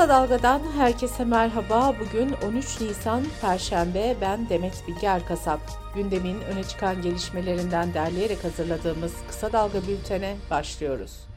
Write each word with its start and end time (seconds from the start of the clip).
Kısa 0.00 0.08
Dalga'dan 0.08 0.60
herkese 0.76 1.24
merhaba. 1.24 1.94
Bugün 2.00 2.32
13 2.48 2.80
Nisan 2.80 3.22
Perşembe. 3.40 4.16
Ben 4.20 4.48
Demet 4.48 4.84
Bilge 4.88 5.06
Erkasap. 5.06 5.60
Gündemin 5.94 6.40
öne 6.40 6.64
çıkan 6.64 7.02
gelişmelerinden 7.02 7.94
derleyerek 7.94 8.44
hazırladığımız 8.44 9.12
Kısa 9.28 9.52
Dalga 9.52 9.78
bültene 9.88 10.36
başlıyoruz. 10.50 11.28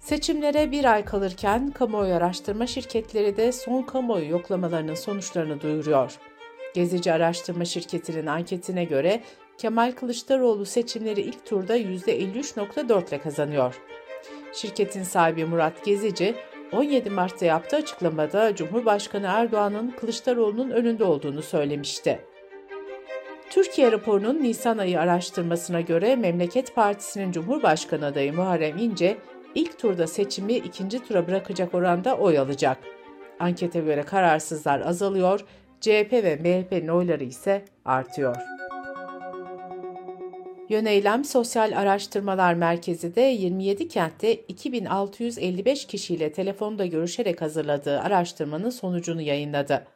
Seçimlere 0.00 0.70
bir 0.70 0.84
ay 0.84 1.04
kalırken 1.04 1.70
kamuoyu 1.70 2.14
araştırma 2.14 2.66
şirketleri 2.66 3.36
de 3.36 3.52
son 3.52 3.82
kamuoyu 3.82 4.30
yoklamalarının 4.30 4.94
sonuçlarını 4.94 5.60
duyuruyor. 5.60 6.18
Gezici 6.74 7.12
Araştırma 7.12 7.64
Şirketi'nin 7.64 8.26
anketine 8.26 8.84
göre 8.84 9.22
Kemal 9.58 9.92
Kılıçdaroğlu 9.92 10.66
seçimleri 10.66 11.20
ilk 11.20 11.46
turda 11.46 11.78
%53.4 11.78 13.08
ile 13.08 13.18
kazanıyor. 13.20 13.80
Şirketin 14.52 15.02
sahibi 15.02 15.44
Murat 15.44 15.84
Gezici, 15.84 16.34
17 16.72 17.10
Mart'ta 17.10 17.46
yaptığı 17.46 17.76
açıklamada 17.76 18.54
Cumhurbaşkanı 18.54 19.26
Erdoğan'ın 19.26 19.90
Kılıçdaroğlu'nun 19.90 20.70
önünde 20.70 21.04
olduğunu 21.04 21.42
söylemişti. 21.42 22.18
Türkiye 23.50 23.92
raporunun 23.92 24.42
Nisan 24.42 24.78
ayı 24.78 25.00
araştırmasına 25.00 25.80
göre 25.80 26.16
Memleket 26.16 26.74
Partisi'nin 26.74 27.32
Cumhurbaşkanı 27.32 28.06
adayı 28.06 28.32
Muharrem 28.32 28.78
İnce, 28.78 29.16
ilk 29.54 29.78
turda 29.78 30.06
seçimi 30.06 30.52
ikinci 30.52 31.04
tura 31.04 31.26
bırakacak 31.26 31.74
oranda 31.74 32.16
oy 32.16 32.38
alacak. 32.38 32.78
Ankete 33.40 33.80
göre 33.80 34.02
kararsızlar 34.02 34.80
azalıyor, 34.80 35.40
CHP 35.80 36.12
ve 36.12 36.36
MHP'nin 36.36 36.88
oyları 36.88 37.24
ise 37.24 37.64
artıyor. 37.84 38.57
Yöneylem 40.68 41.24
Sosyal 41.24 41.78
Araştırmalar 41.78 42.54
Merkezi 42.54 43.14
de 43.14 43.20
27 43.20 43.88
kentte 43.88 44.34
2655 44.34 45.84
kişiyle 45.84 46.32
telefonda 46.32 46.86
görüşerek 46.86 47.42
hazırladığı 47.42 48.00
araştırmanın 48.00 48.70
sonucunu 48.70 49.20
yayınladı. 49.20 49.86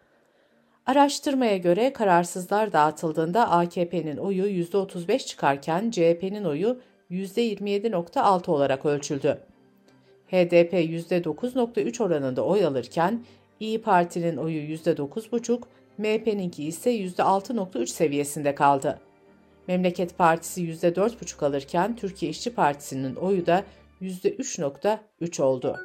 Araştırmaya 0.87 1.57
göre 1.57 1.93
kararsızlar 1.93 2.73
dağıtıldığında 2.73 3.51
AKP'nin 3.51 4.17
oyu 4.17 4.47
%35 4.47 5.27
çıkarken 5.27 5.91
CHP'nin 5.91 6.45
oyu 6.45 6.81
%27.6 7.11 8.51
olarak 8.51 8.87
ölçüldü. 8.87 9.39
HDP 10.29 10.73
%9.3 10.73 12.03
oranında 12.03 12.45
oy 12.45 12.65
alırken 12.65 13.25
İyi 13.61 13.83
Parti'nin 13.83 14.37
oyu 14.37 14.61
%9.5, 14.61 15.63
MHP'ninki 15.99 16.65
ise 16.65 16.91
%6.3 16.91 17.87
seviyesinde 17.87 18.55
kaldı. 18.55 18.99
Memleket 19.69 20.19
Partisi 20.19 20.63
%4,5 20.63 21.47
alırken 21.47 21.97
Türkiye 21.97 22.31
İşçi 22.31 22.55
Partisi'nin 22.55 23.15
oyu 23.15 23.47
da 23.47 23.65
%3,3 24.01 25.43
oldu. 25.43 25.77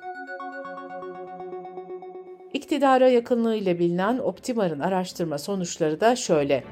İktidara 2.54 3.10
yakınlığıyla 3.10 3.80
bilinen 3.80 4.18
Optimar'ın 4.18 4.80
araştırma 4.80 5.38
sonuçları 5.38 6.02
da 6.02 6.16
şöyle. 6.16 6.64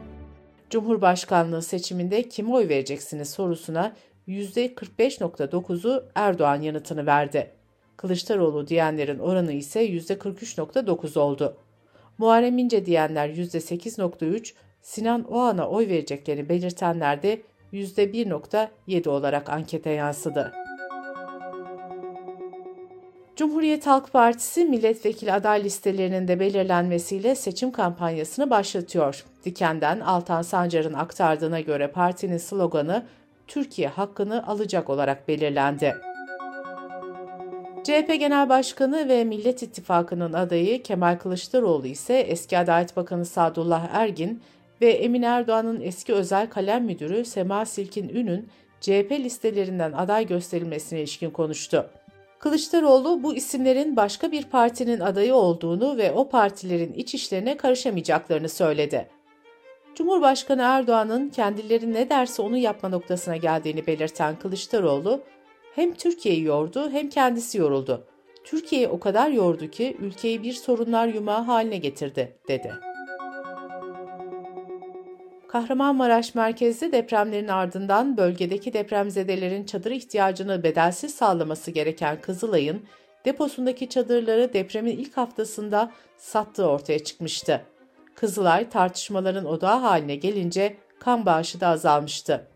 Cumhurbaşkanlığı 0.69 1.61
seçiminde 1.61 2.29
kime 2.29 2.53
oy 2.53 2.69
vereceksiniz 2.69 3.29
sorusuna 3.29 3.95
%45.9'u 4.27 6.03
Erdoğan 6.15 6.61
yanıtını 6.61 7.05
verdi. 7.05 7.51
Kılıçdaroğlu 7.97 8.67
diyenlerin 8.67 9.19
oranı 9.19 9.51
ise 9.51 9.85
%43.9 9.89 11.19
oldu. 11.19 11.57
Muharrem 12.17 12.57
İnce 12.57 12.85
diyenler 12.85 13.29
%8.3, 13.29 14.53
Sinan 14.85 15.33
Oğan'a 15.33 15.69
oy 15.69 15.87
vereceklerini 15.87 16.49
belirtenler 16.49 17.23
de 17.23 17.41
%1.7 17.73 19.09
olarak 19.09 19.49
ankete 19.49 19.89
yansıdı. 19.89 20.53
Cumhuriyet 23.35 23.87
Halk 23.87 24.13
Partisi 24.13 24.65
milletvekili 24.65 25.33
aday 25.33 25.63
listelerinin 25.63 26.27
de 26.27 26.39
belirlenmesiyle 26.39 27.35
seçim 27.35 27.71
kampanyasını 27.71 28.49
başlatıyor. 28.49 29.25
Diken'den 29.45 29.99
Altan 29.99 30.41
Sancar'ın 30.41 30.93
aktardığına 30.93 31.59
göre 31.59 31.87
partinin 31.87 32.37
sloganı 32.37 33.05
Türkiye 33.47 33.87
hakkını 33.87 34.47
alacak 34.47 34.89
olarak 34.89 35.27
belirlendi. 35.27 35.95
CHP 37.83 38.19
Genel 38.19 38.49
Başkanı 38.49 39.09
ve 39.09 39.23
Millet 39.23 39.63
İttifakı'nın 39.63 40.33
adayı 40.33 40.83
Kemal 40.83 41.17
Kılıçdaroğlu 41.17 41.87
ise 41.87 42.13
eski 42.13 42.57
Adalet 42.57 42.97
Bakanı 42.97 43.25
Sadullah 43.25 43.89
Ergin 43.93 44.41
ve 44.81 44.91
Emin 44.91 45.21
Erdoğan'ın 45.21 45.81
eski 45.81 46.13
özel 46.13 46.49
kalem 46.49 46.85
müdürü 46.85 47.25
Sema 47.25 47.65
Silkin 47.65 48.09
Ün'ün 48.09 48.49
CHP 48.81 49.11
listelerinden 49.11 49.91
aday 49.91 50.27
gösterilmesine 50.27 50.99
ilişkin 50.99 51.29
konuştu. 51.29 51.89
Kılıçdaroğlu 52.39 53.23
bu 53.23 53.35
isimlerin 53.35 53.95
başka 53.95 54.31
bir 54.31 54.43
partinin 54.43 54.99
adayı 54.99 55.35
olduğunu 55.35 55.97
ve 55.97 56.11
o 56.11 56.29
partilerin 56.29 56.93
iç 56.93 57.15
işlerine 57.15 57.57
karışamayacaklarını 57.57 58.49
söyledi. 58.49 59.07
Cumhurbaşkanı 59.95 60.61
Erdoğan'ın 60.61 61.29
kendileri 61.29 61.93
ne 61.93 62.09
derse 62.09 62.41
onu 62.41 62.57
yapma 62.57 62.89
noktasına 62.89 63.37
geldiğini 63.37 63.87
belirten 63.87 64.39
Kılıçdaroğlu, 64.39 65.21
hem 65.75 65.93
Türkiye'yi 65.93 66.43
yordu 66.43 66.89
hem 66.89 67.09
kendisi 67.09 67.57
yoruldu. 67.57 68.07
Türkiye'yi 68.43 68.87
o 68.87 68.99
kadar 68.99 69.29
yordu 69.29 69.67
ki 69.71 69.97
ülkeyi 69.99 70.43
bir 70.43 70.53
sorunlar 70.53 71.07
yumağı 71.07 71.41
haline 71.41 71.77
getirdi, 71.77 72.35
dedi. 72.47 72.73
Kahramanmaraş 75.55 76.35
merkezli 76.35 76.91
depremlerin 76.91 77.47
ardından 77.47 78.17
bölgedeki 78.17 78.73
depremzedelerin 78.73 79.63
çadır 79.63 79.91
ihtiyacını 79.91 80.63
bedelsiz 80.63 81.15
sağlaması 81.15 81.71
gereken 81.71 82.21
Kızılay'ın 82.21 82.81
deposundaki 83.25 83.89
çadırları 83.89 84.53
depremin 84.53 84.97
ilk 84.97 85.17
haftasında 85.17 85.91
sattığı 86.17 86.67
ortaya 86.67 87.03
çıkmıştı. 87.03 87.61
Kızılay 88.15 88.69
tartışmaların 88.69 89.45
odağı 89.45 89.79
haline 89.79 90.15
gelince 90.15 90.77
kan 90.99 91.25
bağışı 91.25 91.59
da 91.59 91.67
azalmıştı. 91.67 92.47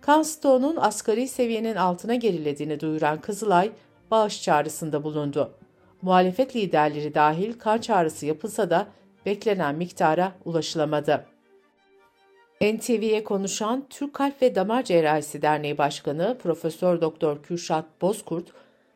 Kan 0.00 0.22
stoğunun 0.22 0.76
asgari 0.76 1.28
seviyenin 1.28 1.76
altına 1.76 2.14
gerilediğini 2.14 2.80
duyuran 2.80 3.20
Kızılay 3.20 3.70
bağış 4.10 4.42
çağrısında 4.42 5.04
bulundu. 5.04 5.54
Muhalefet 6.02 6.56
liderleri 6.56 7.14
dahil 7.14 7.52
kan 7.58 7.78
çağrısı 7.78 8.26
yapılsa 8.26 8.70
da 8.70 8.86
beklenen 9.26 9.74
miktara 9.74 10.32
ulaşılamadı. 10.44 11.31
NTV'ye 12.62 13.24
konuşan 13.24 13.84
Türk 13.90 14.14
Kalp 14.14 14.42
ve 14.42 14.54
Damar 14.54 14.82
Cerrahisi 14.84 15.42
Derneği 15.42 15.78
Başkanı 15.78 16.38
Profesör 16.42 17.00
Doktor 17.00 17.42
Kürşat 17.42 17.84
Bozkurt, 18.02 18.52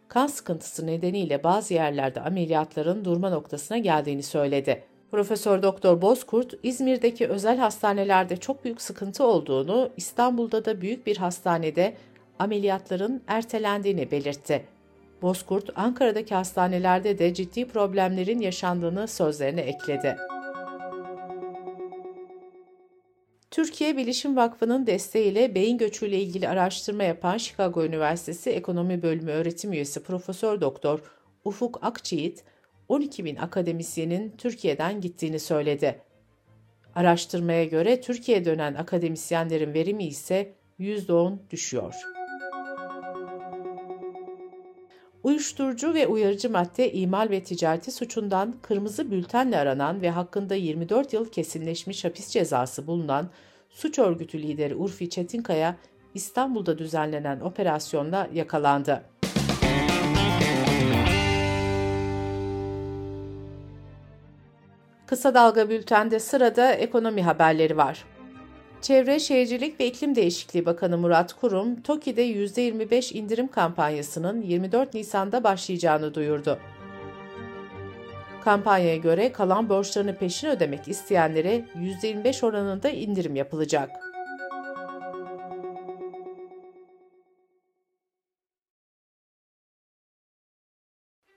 kan 0.09 0.27
sıkıntısı 0.27 0.87
nedeniyle 0.87 1.44
bazı 1.44 1.75
yerlerde 1.75 2.21
ameliyatların 2.21 3.04
durma 3.04 3.31
noktasına 3.31 3.78
geldiğini 3.78 4.22
söyledi. 4.22 4.84
Profesör 5.10 5.62
Doktor 5.62 6.03
Bozkurt, 6.03 6.54
İzmir'deki 6.62 7.27
özel 7.27 7.59
hastanelerde 7.59 8.37
çok 8.37 8.65
büyük 8.65 8.82
sıkıntı 8.82 9.25
olduğunu, 9.25 9.91
İstanbul'da 9.97 10.65
da 10.65 10.81
büyük 10.81 11.06
bir 11.06 11.16
hastanede 11.16 11.94
ameliyatların 12.38 13.22
ertelendiğini 13.27 14.10
belirtti. 14.10 14.65
Bozkurt, 15.22 15.71
Ankara'daki 15.77 16.34
hastanelerde 16.34 17.19
de 17.19 17.34
ciddi 17.34 17.69
problemlerin 17.69 18.41
yaşandığını 18.41 19.09
sözlerine 19.09 19.60
ekledi. 19.60 20.16
Türkiye 23.51 23.97
Bilişim 23.97 24.37
Vakfı'nın 24.37 24.87
desteğiyle 24.87 25.55
beyin 25.55 25.79
göçüyle 25.79 26.21
ilgili 26.21 26.49
araştırma 26.49 27.03
yapan 27.03 27.39
Chicago 27.39 27.84
Üniversitesi 27.84 28.51
Ekonomi 28.51 29.03
Bölümü 29.03 29.31
öğretim 29.31 29.73
üyesi 29.73 30.03
Profesör 30.03 30.61
Doktor 30.61 31.01
Ufuk 31.45 31.79
Akçiğit, 31.84 32.45
12 32.89 33.25
bin 33.25 33.37
akademisyenin 33.37 34.34
Türkiye'den 34.39 35.01
gittiğini 35.01 35.41
söyledi. 35.41 36.01
Araştırmaya 36.95 37.65
göre 37.65 38.01
Türkiye'ye 38.01 38.45
dönen 38.45 38.75
akademisyenlerin 38.75 39.75
verimi 39.75 40.05
ise 40.05 40.55
%10 40.81 41.39
düşüyor. 41.51 41.95
Uyuşturucu 45.27 45.95
ve 45.95 46.07
uyarıcı 46.07 46.51
madde 46.51 46.93
imal 46.93 47.31
ve 47.31 47.43
ticareti 47.43 47.91
suçundan 47.91 48.55
kırmızı 48.63 49.11
bültenle 49.11 49.59
aranan 49.59 50.03
ve 50.03 50.11
hakkında 50.11 50.55
24 50.55 51.13
yıl 51.13 51.28
kesinleşmiş 51.28 52.05
hapis 52.05 52.28
cezası 52.28 52.87
bulunan 52.87 53.31
suç 53.71 53.99
örgütü 53.99 54.43
lideri 54.43 54.75
Urfi 54.75 55.11
Çetinkaya 55.11 55.77
İstanbul'da 56.15 56.78
düzenlenen 56.78 57.41
operasyonda 57.41 58.28
yakalandı. 58.34 59.03
Kısa 65.07 65.34
Dalga 65.34 65.69
Bülten'de 65.69 66.19
sırada 66.19 66.73
ekonomi 66.73 67.23
haberleri 67.23 67.77
var. 67.77 68.05
Çevre, 68.83 69.19
Şehircilik 69.19 69.81
ve 69.81 69.87
İklim 69.87 70.15
Değişikliği 70.15 70.67
Bakanı 70.67 70.99
Murat 70.99 71.33
Kurum, 71.33 71.81
TOKİ'de 71.81 72.23
%25 72.31 73.15
indirim 73.15 73.49
kampanyasının 73.49 74.43
24 74.43 74.95
Nisan'da 74.95 75.45
başlayacağını 75.45 76.15
duyurdu. 76.15 76.59
Kampanyaya 78.45 78.97
göre 78.97 79.33
kalan 79.33 79.69
borçlarını 79.69 80.17
peşin 80.19 80.49
ödemek 80.49 80.89
isteyenlere 80.89 81.65
%25 82.03 82.47
oranında 82.47 82.89
indirim 82.89 83.37
yapılacak. 83.37 84.05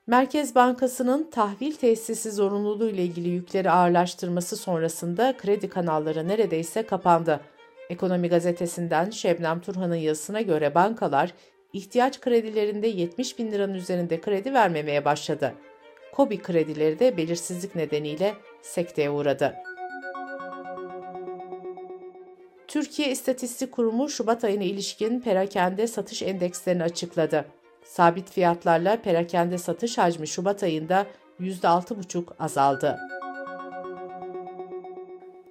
Merkez 0.10 0.56
Bankası'nın 0.56 1.30
tahvil 1.32 1.74
tesisi 1.76 2.32
zorunluluğu 2.32 2.90
ile 2.90 3.04
ilgili 3.04 3.30
yükleri 3.30 3.72
ağırlaştırması 3.72 4.58
sonrasında 4.58 5.38
kredi 5.38 5.70
kanalları 5.70 6.28
neredeyse 6.28 6.86
kapandı. 6.86 7.40
Ekonomi 7.90 8.30
gazetesinden 8.30 9.10
Şebnem 9.10 9.60
Turhan'ın 9.62 9.96
yazısına 9.96 10.42
göre 10.42 10.76
bankalar 10.76 11.34
ihtiyaç 11.74 12.22
kredilerinde 12.22 12.88
70 12.88 13.40
bin 13.40 13.52
liranın 13.52 13.74
üzerinde 13.74 14.22
kredi 14.22 14.54
vermemeye 14.54 15.06
başladı. 15.06 15.54
Kobi 16.14 16.42
kredileri 16.42 17.00
de 17.00 17.18
belirsizlik 17.18 17.76
nedeniyle 17.76 18.34
sekteye 18.62 19.10
uğradı. 19.10 19.56
Türkiye 22.68 23.12
İstatistik 23.12 23.72
Kurumu 23.72 24.10
Şubat 24.10 24.44
ayına 24.44 24.64
ilişkin 24.64 25.20
perakende 25.20 25.88
satış 25.88 26.22
endekslerini 26.22 26.84
açıkladı. 26.84 27.46
Sabit 27.90 28.32
fiyatlarla 28.32 29.02
perakende 29.02 29.58
satış 29.58 29.98
hacmi 29.98 30.28
Şubat 30.28 30.64
ayında 30.64 31.06
%6,5 31.40 32.24
azaldı. 32.40 33.00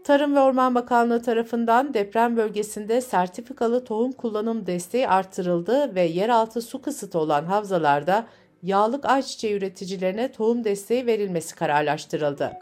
Tarım 0.05 0.37
ve 0.37 0.41
Orman 0.41 0.75
Bakanlığı 0.75 1.23
tarafından 1.23 1.95
deprem 1.95 2.37
bölgesinde 2.37 3.01
sertifikalı 3.01 3.85
tohum 3.85 4.13
kullanım 4.13 4.67
desteği 4.67 5.09
artırıldı 5.09 5.95
ve 5.95 6.03
yeraltı 6.03 6.63
su 6.63 6.83
kısıtı 6.83 7.19
olan 7.19 7.45
havzalarda 7.45 8.27
yağlık 8.63 9.05
ayçiçeği 9.05 9.55
üreticilerine 9.55 10.33
tohum 10.33 10.65
desteği 10.65 11.07
verilmesi 11.07 11.55
kararlaştırıldı. 11.55 12.53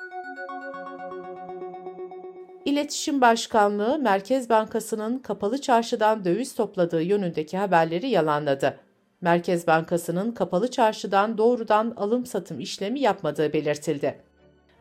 İletişim 2.65 3.21
Başkanlığı 3.21 3.99
Merkez 3.99 4.49
Bankası'nın 4.49 5.19
kapalı 5.19 5.61
çarşıdan 5.61 6.25
döviz 6.25 6.55
topladığı 6.55 7.03
yönündeki 7.03 7.59
haberleri 7.59 8.09
yalanladı. 8.09 8.86
Merkez 9.27 9.67
Bankası'nın 9.67 10.33
kapalı 10.33 10.71
çarşıdan 10.71 11.39
doğrudan 11.39 11.95
alım 11.97 12.27
satım 12.27 12.61
işlemi 12.61 13.01
yapmadığı 13.01 13.53
belirtildi. 13.53 14.19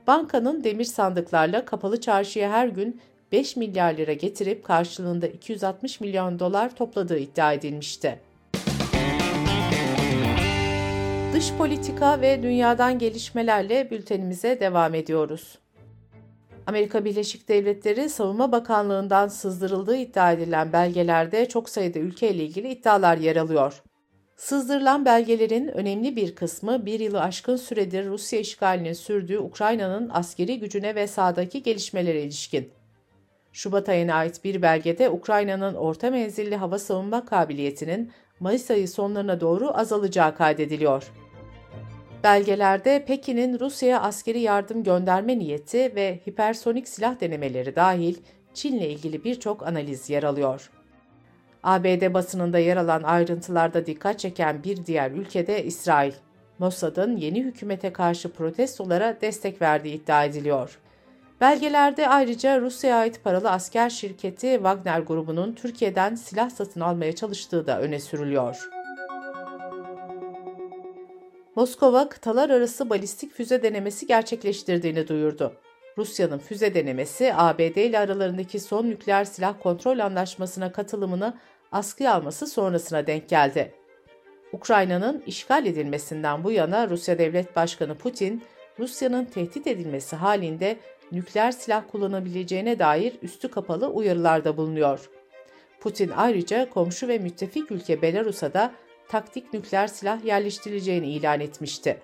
Bankanın 0.08 0.64
demir 0.64 0.84
sandıklarla 0.84 1.66
kapalı 1.66 2.02
çarşıya 2.02 2.52
her 2.52 2.68
gün 2.68 3.02
5 3.32 3.56
milyar 3.56 3.94
lira 3.94 4.14
getirip 4.14 4.64
karşılığında 4.64 5.28
260 5.28 6.02
milyon 6.02 6.40
dolar 6.40 6.76
topladığı 6.76 7.18
iddia 7.18 7.54
edilmişti. 7.54 8.20
Dış 11.34 11.54
politika 11.58 12.22
ve 12.22 12.44
dünyadan 12.44 13.00
gelişmelerle 13.00 13.92
bültenimize 13.92 14.60
devam 14.60 14.94
ediyoruz. 14.94 15.58
Amerika 16.68 17.06
Birleşik 17.06 17.50
Devletleri 17.50 18.10
Savunma 18.10 18.52
Bakanlığı'ndan 18.52 19.28
sızdırıldığı 19.28 19.98
iddia 19.98 20.32
edilen 20.32 20.74
belgelerde 20.74 21.46
çok 21.46 21.70
sayıda 21.70 22.00
ülkeyle 22.00 22.44
ilgili 22.44 22.70
iddialar 22.70 23.18
yer 23.18 23.36
alıyor. 23.36 23.84
Sızdırılan 24.36 25.06
belgelerin 25.06 25.68
önemli 25.68 26.16
bir 26.16 26.36
kısmı 26.36 26.86
bir 26.86 27.00
yılı 27.00 27.22
aşkın 27.22 27.56
süredir 27.56 28.06
Rusya 28.06 28.40
işgalinin 28.40 28.94
sürdüğü 28.94 29.40
Ukrayna'nın 29.40 30.10
askeri 30.14 30.60
gücüne 30.60 30.96
ve 30.96 31.08
sahadaki 31.08 31.64
gelişmelere 31.64 32.22
ilişkin. 32.22 32.70
Şubat 33.54 33.90
ayına 33.90 34.14
ait 34.14 34.44
bir 34.44 34.62
belgede 34.62 35.10
Ukrayna'nın 35.10 35.76
orta 35.76 36.10
menzilli 36.10 36.56
hava 36.56 36.80
savunma 36.80 37.26
kabiliyetinin 37.26 38.12
Mayıs 38.40 38.72
ayı 38.72 38.88
sonlarına 38.88 39.42
doğru 39.42 39.78
azalacağı 39.78 40.36
kaydediliyor. 40.36 41.12
Belgelerde 42.24 43.06
Pekin'in 43.06 43.60
Rusya'ya 43.60 44.02
askeri 44.02 44.40
yardım 44.40 44.84
gönderme 44.84 45.40
niyeti 45.40 45.96
ve 45.96 46.20
hipersonik 46.28 46.88
silah 46.88 47.22
denemeleri 47.22 47.76
dahil 47.76 48.18
Çin'le 48.54 48.82
ilgili 48.82 49.24
birçok 49.24 49.68
analiz 49.68 50.10
yer 50.10 50.24
alıyor. 50.24 50.72
ABD 51.66 52.14
basınında 52.14 52.60
yer 52.60 52.78
alan 52.78 53.04
ayrıntılarda 53.04 53.86
dikkat 53.86 54.20
çeken 54.20 54.64
bir 54.64 54.86
diğer 54.86 55.12
ülkede 55.12 55.64
İsrail. 55.64 56.14
Mossad'ın 56.60 57.18
yeni 57.18 57.44
hükümete 57.44 57.94
karşı 57.94 58.32
protestolara 58.32 59.18
destek 59.22 59.62
verdiği 59.62 59.94
iddia 59.96 60.26
ediliyor. 60.26 60.80
Belgelerde 61.42 62.10
ayrıca 62.10 62.62
Rusya'ya 62.62 62.98
ait 62.98 63.24
paralı 63.24 63.52
asker 63.52 63.90
şirketi 63.90 64.52
Wagner 64.56 65.00
grubunun 65.00 65.54
Türkiye'den 65.54 66.16
silah 66.16 66.50
satın 66.50 66.82
almaya 66.82 67.16
çalıştığı 67.16 67.68
da 67.68 67.82
öne 67.82 68.00
sürülüyor. 68.00 68.70
Moskova 71.56 72.10
kıtalar 72.10 72.50
arası 72.50 72.90
balistik 72.90 73.32
füze 73.32 73.64
denemesi 73.64 74.08
gerçekleştirdiğini 74.08 75.08
duyurdu. 75.08 75.54
Rusya'nın 75.98 76.38
füze 76.38 76.74
denemesi 76.74 77.34
ABD 77.36 77.76
ile 77.76 78.00
aralarındaki 78.00 78.60
son 78.60 78.86
nükleer 78.86 79.26
silah 79.26 79.54
kontrol 79.64 80.00
anlaşmasına 80.00 80.72
katılımını 80.72 81.34
askıya 81.76 82.14
alması 82.14 82.48
sonrasına 82.48 83.08
denk 83.08 83.30
geldi. 83.30 83.74
Ukrayna'nın 84.54 85.24
işgal 85.28 85.66
edilmesinden 85.66 86.44
bu 86.44 86.52
yana 86.52 86.90
Rusya 86.90 87.18
Devlet 87.18 87.56
Başkanı 87.56 87.96
Putin, 87.96 88.44
Rusya'nın 88.80 89.26
tehdit 89.26 89.68
edilmesi 89.68 90.16
halinde 90.16 90.78
nükleer 91.12 91.52
silah 91.52 91.84
kullanabileceğine 91.92 92.80
dair 92.80 93.14
üstü 93.22 93.52
kapalı 93.52 93.88
uyarılarda 93.88 94.58
bulunuyor. 94.58 95.10
Putin 95.80 96.12
ayrıca 96.16 96.70
komşu 96.70 97.08
ve 97.08 97.18
müttefik 97.18 97.72
ülke 97.72 98.02
Belarus'a 98.02 98.54
da 98.54 98.72
taktik 99.08 99.54
nükleer 99.54 99.88
silah 99.88 100.26
yerleştirileceğini 100.26 101.08
ilan 101.08 101.40
etmişti. 101.40 101.98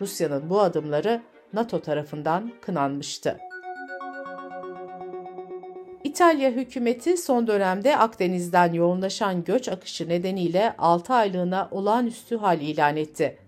Rusya'nın 0.00 0.50
bu 0.50 0.60
adımları 0.60 1.22
NATO 1.52 1.80
tarafından 1.80 2.52
kınanmıştı. 2.60 3.38
İtalya 6.14 6.50
hükümeti 6.50 7.16
son 7.16 7.46
dönemde 7.46 7.96
Akdeniz'den 7.96 8.72
yoğunlaşan 8.72 9.44
göç 9.44 9.68
akışı 9.68 10.08
nedeniyle 10.08 10.74
6 10.78 11.14
aylığına 11.14 11.68
olağanüstü 11.70 12.36
hal 12.36 12.60
ilan 12.60 12.96
etti. 12.96 13.38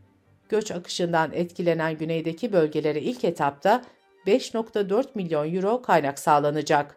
Göç 0.49 0.71
akışından 0.71 1.33
etkilenen 1.33 1.99
güneydeki 1.99 2.53
bölgelere 2.53 3.01
ilk 3.01 3.25
etapta 3.25 3.83
5.4 4.27 5.07
milyon 5.15 5.55
euro 5.55 5.83
kaynak 5.83 6.19
sağlanacak. 6.19 6.97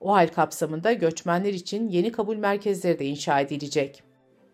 O 0.00 0.12
hal 0.12 0.28
kapsamında 0.28 0.92
göçmenler 0.92 1.52
için 1.52 1.88
yeni 1.88 2.12
kabul 2.12 2.36
merkezleri 2.36 2.98
de 2.98 3.04
inşa 3.06 3.40
edilecek. 3.40 4.02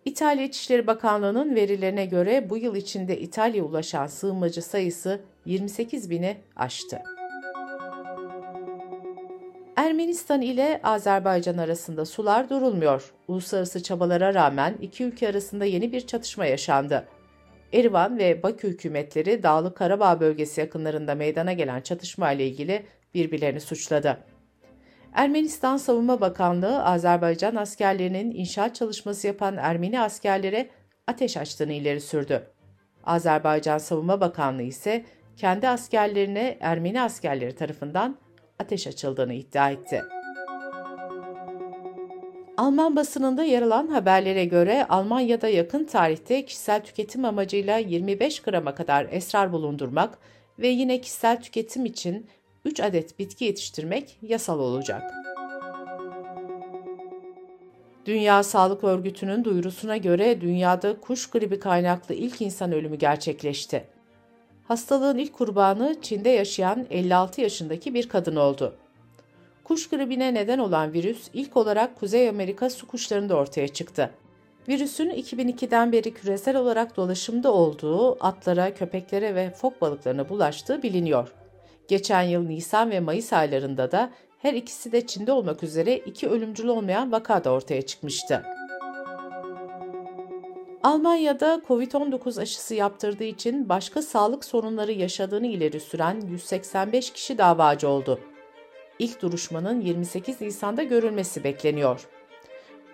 İtalya 0.05 0.45
İçişleri 0.45 0.87
Bakanlığı'nın 0.87 1.55
verilerine 1.55 2.07
göre 2.07 2.51
bu 2.51 2.57
yıl 2.57 2.77
içinde 2.77 3.21
İtalya'ya 3.21 3.65
ulaşan 3.65 4.07
sığınmacı 4.07 4.63
sayısı 4.63 5.21
28 5.47 6.11
bini 6.11 6.37
aştı. 6.57 7.12
Ermenistan 9.83 10.43
ile 10.43 10.81
Azerbaycan 10.83 11.59
arasında 11.59 12.05
sular 12.05 12.51
durulmuyor. 12.51 13.13
Uluslararası 13.29 13.83
çabalara 13.83 14.35
rağmen 14.35 14.75
iki 14.81 15.05
ülke 15.05 15.29
arasında 15.29 15.65
yeni 15.65 15.93
bir 15.93 16.07
çatışma 16.07 16.47
yaşandı. 16.47 17.09
Erivan 17.73 18.19
ve 18.19 18.43
Bakü 18.43 18.69
hükümetleri 18.69 19.43
Dağlık 19.43 19.77
Karabağ 19.77 20.21
bölgesi 20.21 20.61
yakınlarında 20.61 21.15
meydana 21.15 21.53
gelen 21.53 21.81
çatışma 21.81 22.33
ile 22.33 22.47
ilgili 22.47 22.87
birbirlerini 23.15 23.61
suçladı. 23.61 24.19
Ermenistan 25.13 25.77
Savunma 25.77 26.21
Bakanlığı 26.21 26.85
Azerbaycan 26.85 27.57
askerlerinin 27.57 28.31
inşaat 28.31 28.75
çalışması 28.75 29.27
yapan 29.27 29.57
Ermeni 29.57 30.01
askerlere 30.01 30.69
ateş 31.07 31.37
açtığını 31.37 31.73
ileri 31.73 32.01
sürdü. 32.01 32.47
Azerbaycan 33.05 33.79
Savunma 33.79 34.21
Bakanlığı 34.21 34.63
ise 34.63 35.05
kendi 35.37 35.69
askerlerine 35.69 36.59
Ermeni 36.61 37.03
askerleri 37.03 37.55
tarafından 37.55 38.22
ateş 38.63 38.87
açıldığını 38.87 39.35
iddia 39.35 39.71
etti. 39.71 40.03
Alman 42.57 42.97
basınında 42.97 43.45
yer 43.45 43.63
alan 43.63 43.89
haberlere 43.89 44.45
göre 44.45 44.87
Almanya'da 44.89 45.49
yakın 45.49 45.85
tarihte 45.85 46.45
kişisel 46.45 46.85
tüketim 46.85 47.25
amacıyla 47.25 47.79
25 47.79 48.41
grama 48.41 48.75
kadar 48.75 49.07
esrar 49.11 49.53
bulundurmak 49.53 50.19
ve 50.59 50.69
yine 50.69 51.01
kişisel 51.01 51.43
tüketim 51.43 51.85
için 51.85 52.27
3 52.65 52.81
adet 52.81 53.19
bitki 53.19 53.45
yetiştirmek 53.45 54.19
yasal 54.23 54.59
olacak. 54.59 55.03
Dünya 58.07 58.43
Sağlık 58.43 58.85
Örgütü'nün 58.85 59.45
duyurusuna 59.45 59.97
göre 59.97 60.41
dünyada 60.41 61.01
kuş 61.01 61.31
gribi 61.31 61.61
kaynaklı 61.61 62.15
ilk 62.15 62.43
insan 62.43 62.73
ölümü 62.73 62.97
gerçekleşti. 62.97 63.92
Hastalığın 64.73 65.19
ilk 65.19 65.33
kurbanı 65.33 65.97
Çin'de 66.03 66.29
yaşayan 66.29 66.87
56 66.91 67.41
yaşındaki 67.41 67.95
bir 67.95 68.09
kadın 68.09 68.37
oldu. 68.37 68.75
Kuş 69.65 69.89
gribine 69.89 70.35
neden 70.35 70.59
olan 70.59 70.93
virüs 70.93 71.29
ilk 71.35 71.57
olarak 71.57 72.01
Kuzey 72.01 72.29
Amerika 72.29 72.71
su 72.71 72.87
kuşlarında 72.87 73.37
ortaya 73.37 73.69
çıktı. 73.69 74.11
Virüsün 74.69 75.11
2002'den 75.11 75.93
beri 75.93 76.15
küresel 76.15 76.57
olarak 76.57 76.97
dolaşımda 76.97 77.53
olduğu, 77.53 78.25
atlara, 78.25 78.75
köpeklere 78.75 79.35
ve 79.35 79.51
fok 79.51 79.81
balıklarına 79.81 80.29
bulaştığı 80.29 80.83
biliniyor. 80.83 81.33
Geçen 81.89 82.23
yıl 82.23 82.43
Nisan 82.43 82.91
ve 82.91 83.01
Mayıs 83.01 83.33
aylarında 83.33 83.93
da 83.93 84.11
her 84.39 84.55
ikisi 84.55 84.93
de 84.93 85.07
Çin'de 85.07 85.33
olmak 85.33 85.63
üzere 85.63 85.97
iki 85.97 86.29
ölümcül 86.29 86.69
olmayan 86.69 87.13
vaka 87.13 87.45
da 87.45 87.51
ortaya 87.51 87.83
çıkmıştı. 87.83 88.43
Almanya'da 90.83 91.63
COVID-19 91.69 92.41
aşısı 92.41 92.75
yaptırdığı 92.75 93.25
için 93.25 93.69
başka 93.69 94.03
sağlık 94.03 94.45
sorunları 94.45 94.93
yaşadığını 94.93 95.47
ileri 95.47 95.81
süren 95.81 96.21
185 96.21 97.11
kişi 97.11 97.39
davacı 97.39 97.89
oldu. 97.89 98.21
İlk 98.99 99.23
duruşmanın 99.23 99.81
28 99.81 100.41
Nisan'da 100.41 100.83
görülmesi 100.83 101.45
bekleniyor. 101.45 102.09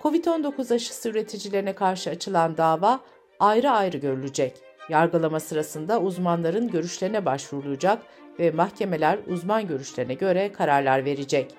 COVID-19 0.02 0.74
aşısı 0.74 1.08
üreticilerine 1.08 1.74
karşı 1.74 2.10
açılan 2.10 2.56
dava 2.56 3.00
ayrı 3.40 3.70
ayrı 3.70 3.96
görülecek. 3.96 4.56
Yargılama 4.88 5.40
sırasında 5.40 6.00
uzmanların 6.00 6.68
görüşlerine 6.68 7.24
başvurulacak 7.24 8.02
ve 8.38 8.50
mahkemeler 8.50 9.18
uzman 9.26 9.66
görüşlerine 9.66 10.14
göre 10.14 10.52
kararlar 10.52 11.04
verecek. 11.04 11.54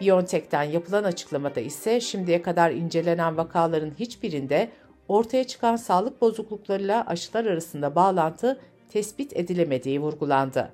BioNTech'ten 0.00 0.62
yapılan 0.62 1.04
açıklamada 1.04 1.60
ise 1.60 2.00
şimdiye 2.00 2.42
kadar 2.42 2.70
incelenen 2.70 3.36
vakaların 3.36 3.92
hiçbirinde 3.98 4.70
ortaya 5.08 5.44
çıkan 5.44 5.76
sağlık 5.76 6.20
bozukluklarıyla 6.20 7.04
aşılar 7.06 7.44
arasında 7.44 7.94
bağlantı 7.94 8.60
tespit 8.88 9.36
edilemediği 9.36 10.00
vurgulandı. 10.00 10.72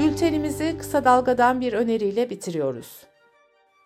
Bültenimizi 0.00 0.78
kısa 0.78 1.04
dalgadan 1.04 1.60
bir 1.60 1.72
öneriyle 1.72 2.30
bitiriyoruz. 2.30 3.02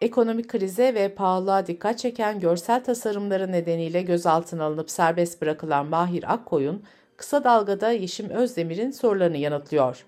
Ekonomik 0.00 0.48
krize 0.48 0.94
ve 0.94 1.14
pahalılığa 1.14 1.66
dikkat 1.66 1.98
çeken 1.98 2.40
görsel 2.40 2.84
tasarımları 2.84 3.52
nedeniyle 3.52 4.02
gözaltına 4.02 4.64
alınıp 4.64 4.90
serbest 4.90 5.42
bırakılan 5.42 5.86
Mahir 5.86 6.32
Akkoyun, 6.32 6.82
kısa 7.16 7.44
dalgada 7.44 7.90
Yeşim 7.90 8.30
Özdemir'in 8.30 8.90
sorularını 8.90 9.36
yanıtlıyor. 9.36 10.06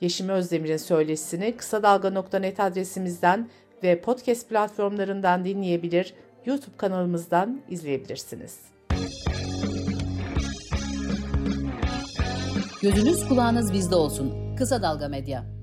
Yeşim 0.00 0.28
Özdemir'in 0.28 0.76
söyleşisini 0.76 1.56
kısa 1.56 1.82
dalga.net 1.82 2.60
adresimizden 2.60 3.48
ve 3.82 4.00
podcast 4.00 4.48
platformlarından 4.48 5.44
dinleyebilir, 5.44 6.14
YouTube 6.46 6.76
kanalımızdan 6.76 7.60
izleyebilirsiniz. 7.68 8.58
Gözünüz 12.82 13.28
kulağınız 13.28 13.72
bizde 13.72 13.94
olsun. 13.94 14.56
Kısa 14.56 14.82
Dalga 14.82 15.08
Medya. 15.08 15.59